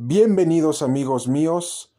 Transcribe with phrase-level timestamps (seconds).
[0.00, 1.92] Bienvenidos amigos míos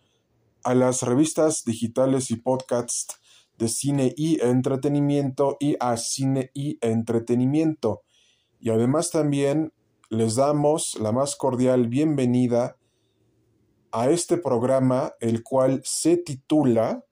[0.63, 3.19] a las revistas digitales y podcasts
[3.57, 8.03] de cine y entretenimiento y a cine y entretenimiento.
[8.57, 9.73] Y además también
[10.09, 12.77] les damos la más cordial bienvenida
[13.91, 17.03] a este programa, el cual se titula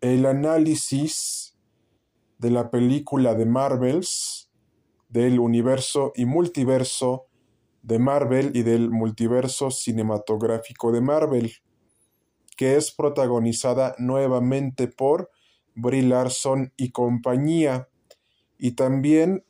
[0.00, 1.58] El análisis
[2.38, 4.52] de la película de Marvels
[5.08, 7.26] del universo y multiverso
[7.82, 11.52] de Marvel y del multiverso cinematográfico de Marvel,
[12.56, 15.30] que es protagonizada nuevamente por
[15.74, 17.88] Brie Larson y compañía.
[18.58, 19.44] Y también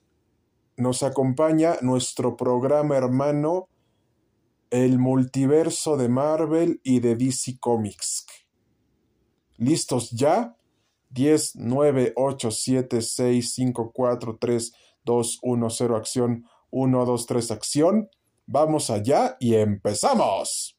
[0.76, 3.68] nos acompaña nuestro programa hermano,
[4.70, 8.26] el multiverso de Marvel y de DC Comics.
[9.56, 10.56] ¿Listos ya?
[11.10, 14.72] 10, 9, 8, 7, 6, 5, 4, 3,
[15.04, 18.08] 2, 1, 0, acción, 1, 2, 3, acción.
[18.52, 20.76] Vamos allá y empezamos.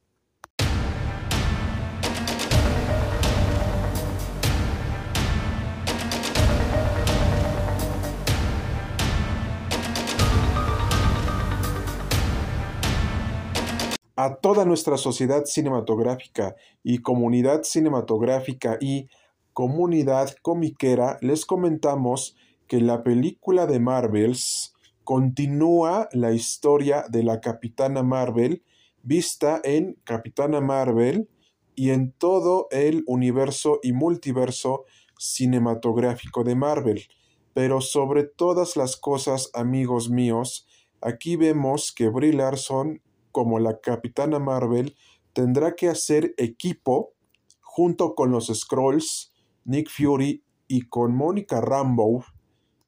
[14.17, 19.07] A toda nuestra sociedad cinematográfica y comunidad cinematográfica y
[19.53, 22.35] comunidad comiquera les comentamos
[22.67, 24.73] que la película de Marvels
[25.11, 28.63] continúa la historia de la Capitana Marvel
[29.03, 31.27] vista en Capitana Marvel
[31.75, 34.85] y en todo el universo y multiverso
[35.19, 37.09] cinematográfico de Marvel.
[37.53, 40.65] Pero sobre todas las cosas, amigos míos,
[41.01, 43.01] aquí vemos que Brie Larson,
[43.33, 44.95] como la Capitana Marvel,
[45.33, 47.11] tendrá que hacer equipo
[47.59, 49.33] junto con los Scrolls,
[49.65, 52.23] Nick Fury y con Mónica Rambeau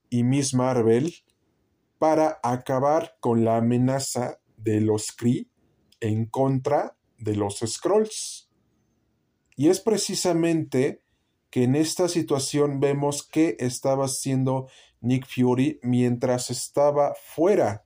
[0.10, 1.14] y Miss Marvel
[2.04, 5.48] para acabar con la amenaza de los Kree
[6.02, 8.50] en contra de los Scrolls.
[9.56, 11.02] Y es precisamente
[11.50, 14.68] que en esta situación vemos que estaba haciendo
[15.00, 17.86] Nick Fury mientras estaba fuera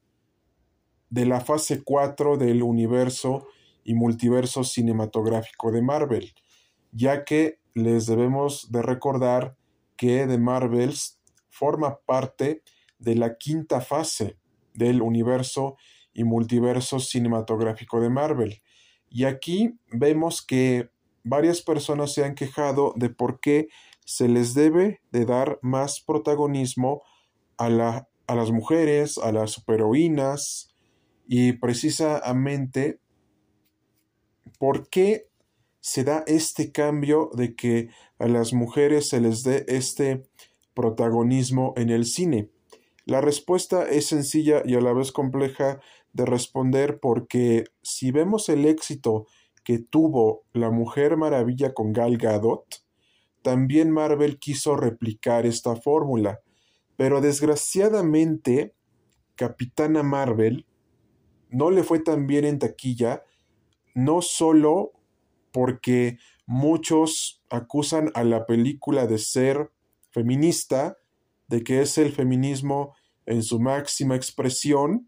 [1.11, 3.45] de la fase 4 del universo
[3.83, 6.33] y multiverso cinematográfico de Marvel,
[6.91, 9.55] ya que les debemos de recordar
[9.95, 11.19] que The Marvels
[11.51, 12.63] forma parte
[12.99, 14.37] la quinta fase
[14.73, 15.77] del universo
[16.13, 18.61] y multiverso cinematográfico de Marvel.
[19.09, 20.89] Y aquí vemos que
[21.23, 23.67] varias personas se han quejado de por qué
[24.05, 27.01] se les debe de dar más protagonismo
[27.57, 30.69] a, la, a las mujeres, a las superheroínas
[31.27, 32.99] y precisamente
[34.59, 35.27] por qué
[35.79, 40.23] se da este cambio de que a las mujeres se les dé este
[40.73, 42.49] protagonismo en el cine.
[43.07, 45.79] La respuesta es sencilla y a la vez compleja
[46.11, 49.27] de responder porque si vemos el éxito
[49.63, 52.83] que tuvo la Mujer Maravilla con Gal Gadot,
[53.43, 56.41] también Marvel quiso replicar esta fórmula,
[56.97, 58.75] pero desgraciadamente
[59.35, 60.65] Capitana Marvel
[61.49, 63.23] no le fue tan bien en taquilla,
[63.95, 64.91] no solo
[65.53, 69.71] porque muchos acusan a la película de ser
[70.11, 70.97] feminista,
[71.47, 72.96] de que es el feminismo
[73.27, 75.07] en su máxima expresión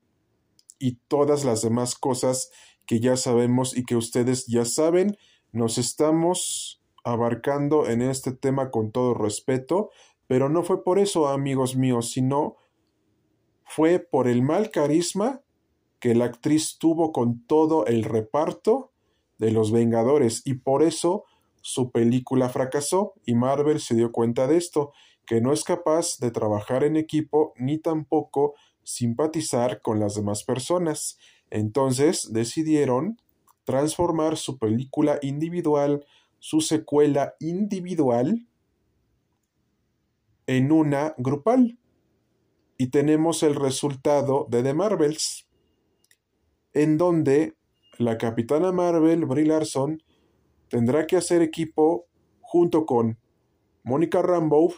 [0.78, 2.52] y todas las demás cosas
[2.86, 5.18] que ya sabemos y que ustedes ya saben,
[5.52, 9.90] nos estamos abarcando en este tema con todo respeto,
[10.28, 12.58] pero no fue por eso, amigos míos, sino
[13.66, 15.42] fue por el mal carisma
[16.00, 18.92] que la actriz tuvo con todo el reparto
[19.38, 21.26] de los Vengadores y por eso
[21.62, 24.92] su película fracasó y Marvel se dio cuenta de esto
[25.30, 31.20] que no es capaz de trabajar en equipo ni tampoco simpatizar con las demás personas.
[31.52, 33.22] Entonces decidieron
[33.64, 36.04] transformar su película individual,
[36.40, 38.48] su secuela individual,
[40.48, 41.78] en una grupal.
[42.80, 45.48] Y tenemos el resultado de The Marvels,
[46.74, 47.56] en donde
[48.00, 50.02] la capitana Marvel, Brie Larson,
[50.70, 52.08] tendrá que hacer equipo
[52.42, 53.20] junto con
[53.84, 54.74] Mónica Rambeau,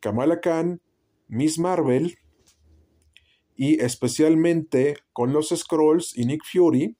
[0.00, 0.80] Kamala Khan,
[1.28, 2.18] Miss Marvel
[3.54, 6.96] y especialmente con los Scrolls y Nick Fury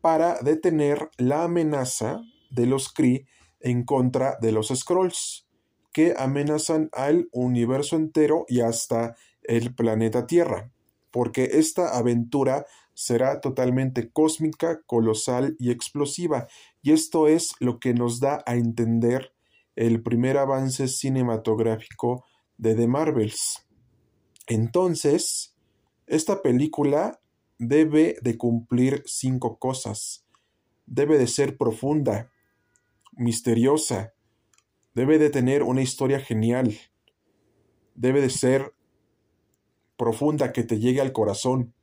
[0.00, 3.26] para detener la amenaza de los Kree
[3.60, 5.46] en contra de los Scrolls,
[5.92, 10.70] que amenazan al universo entero y hasta el planeta Tierra,
[11.10, 16.48] porque esta aventura será totalmente cósmica, colosal y explosiva,
[16.82, 19.35] y esto es lo que nos da a entender
[19.76, 22.24] el primer avance cinematográfico
[22.56, 23.66] de The Marvels.
[24.46, 25.54] Entonces,
[26.06, 27.20] esta película
[27.58, 30.24] debe de cumplir cinco cosas.
[30.88, 32.30] debe de ser profunda,
[33.16, 34.14] misteriosa,
[34.94, 36.78] debe de tener una historia genial,
[37.96, 38.72] debe de ser
[39.96, 41.74] profunda que te llegue al corazón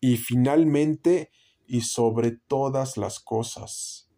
[0.00, 1.30] y finalmente
[1.66, 4.11] y sobre todas las cosas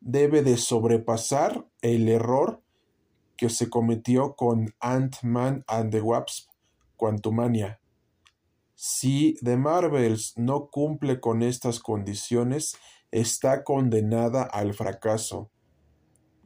[0.00, 2.62] debe de sobrepasar el error
[3.36, 6.50] que se cometió con Ant-Man and the Wasp
[6.96, 7.80] Quantumania.
[8.74, 12.76] Si The Marvels no cumple con estas condiciones,
[13.10, 15.50] está condenada al fracaso,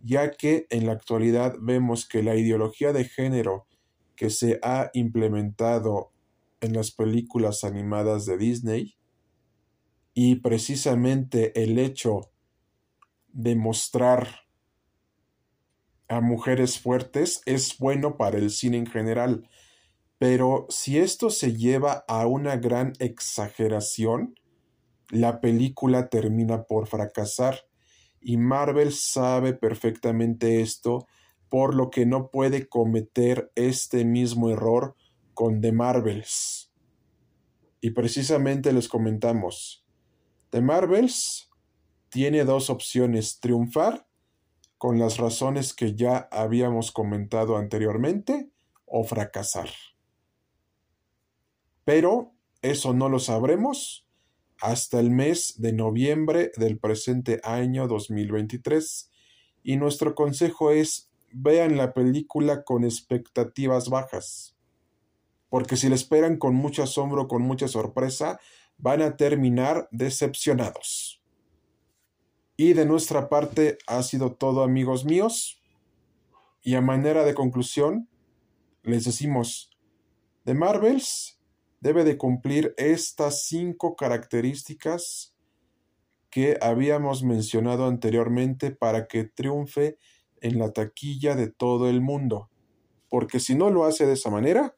[0.03, 3.67] ya que en la actualidad vemos que la ideología de género
[4.17, 6.13] que se ha implementado
[6.61, 8.97] en las películas animadas de Disney
[10.15, 12.31] y precisamente el hecho
[13.35, 14.47] de mostrar
[16.09, 19.49] a mujeres fuertes es bueno para el cine en general,
[20.19, 24.35] pero si esto se lleva a una gran exageración,
[25.11, 27.67] la película termina por fracasar
[28.21, 31.07] y Marvel sabe perfectamente esto,
[31.49, 34.95] por lo que no puede cometer este mismo error
[35.35, 36.73] con The Marvels.
[37.81, 39.85] Y precisamente les comentamos,
[40.51, 41.51] The Marvels
[42.15, 44.07] tiene dos opciones, triunfar
[44.79, 48.51] con las razones que ya habíamos comentado anteriormente
[48.87, 49.69] o fracasar.
[51.83, 52.33] Pero
[52.63, 54.07] eso no lo sabremos
[54.61, 59.11] hasta el mes de noviembre del presente año 2023
[59.65, 64.55] y nuestro consejo es vean la película con expectativas bajas
[65.55, 68.41] porque si la esperan con mucho asombro, con mucha sorpresa,
[68.77, 71.14] van a terminar decepcionados.
[72.57, 75.61] Y de nuestra parte ha sido todo amigos míos.
[76.63, 78.09] Y a manera de conclusión,
[78.83, 79.71] les decimos,
[80.45, 81.41] The Marvels
[81.81, 85.35] debe de cumplir estas cinco características
[86.31, 89.99] que habíamos mencionado anteriormente para que triunfe
[90.41, 92.51] en la taquilla de todo el mundo.
[93.09, 94.75] Porque si no lo hace de esa manera,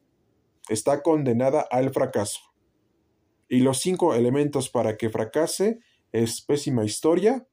[0.69, 2.41] está condenada al fracaso.
[3.49, 5.79] Y los cinco elementos para que fracase
[6.11, 7.47] es pésima historia,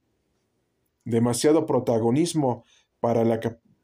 [1.05, 2.65] demasiado protagonismo
[2.99, 3.39] para la,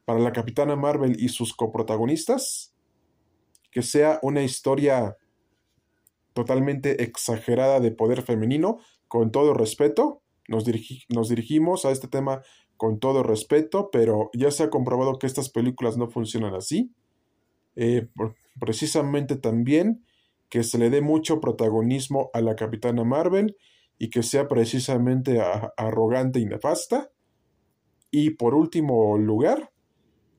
[0.05, 2.73] para la Capitana Marvel y sus coprotagonistas,
[3.71, 5.15] que sea una historia
[6.33, 10.65] totalmente exagerada de poder femenino, con todo respeto, nos,
[11.29, 12.41] dirigimos a este tema
[12.77, 16.91] con todo respeto, pero ya se ha comprobado que estas películas no funcionan así.
[17.75, 18.07] Eh,
[18.59, 20.03] precisamente también
[20.49, 23.55] que se le dé mucho protagonismo a la Capitana Marvel
[24.01, 25.39] y que sea precisamente
[25.77, 27.11] arrogante y nefasta.
[28.09, 29.71] Y por último lugar,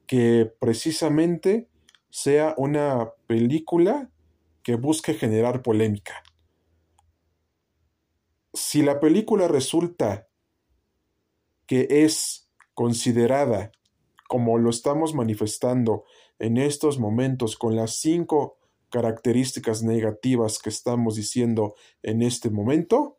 [0.08, 1.68] que precisamente
[2.10, 4.10] sea una película
[4.64, 6.24] que busque generar polémica.
[8.52, 10.26] Si la película resulta
[11.68, 13.70] que es considerada
[14.26, 16.02] como lo estamos manifestando
[16.40, 18.58] en estos momentos con las cinco
[18.90, 23.18] características negativas que estamos diciendo en este momento,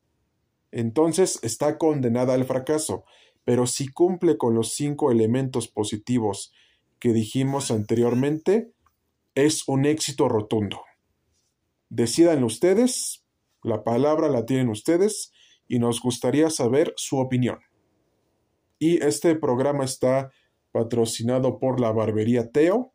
[0.74, 3.06] entonces está condenada al fracaso.
[3.46, 6.52] Pero si cumple con los cinco elementos positivos
[7.00, 8.74] que dijimos anteriormente,
[9.36, 10.82] es un éxito rotundo.
[11.90, 13.24] Decidan ustedes,
[13.62, 15.32] la palabra la tienen ustedes
[15.68, 17.60] y nos gustaría saber su opinión.
[18.80, 20.32] Y este programa está
[20.72, 22.94] patrocinado por la barbería Teo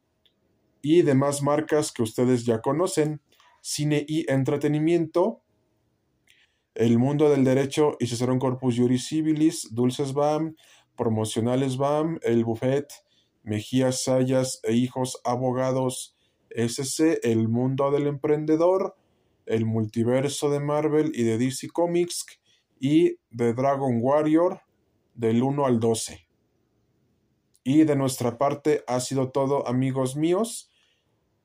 [0.83, 3.21] y demás marcas que ustedes ya conocen,
[3.63, 5.43] cine y entretenimiento,
[6.79, 10.55] el mundo del derecho y Cicerón Corpus Juris Civilis, Dulces BAM,
[10.97, 12.87] Promocionales BAM, El Buffet,
[13.43, 16.17] Mejías Sayas e Hijos Abogados
[16.51, 18.95] SC, El Mundo del Emprendedor,
[19.45, 22.27] El Multiverso de Marvel y de DC Comics
[22.79, 24.61] y The Dragon Warrior
[25.17, 26.29] del 1 al 12.
[27.65, 30.71] Y de nuestra parte ha sido todo, amigos míos,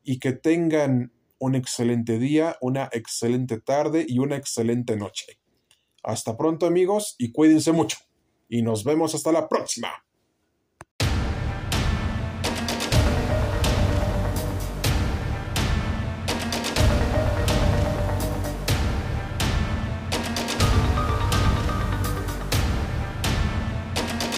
[0.04, 1.12] y que tengan
[1.44, 5.42] un excelente día, una excelente tarde y una excelente noche.
[6.02, 7.98] Hasta pronto, amigos, y cuídense mucho.
[8.48, 9.90] Y nos vemos hasta la próxima.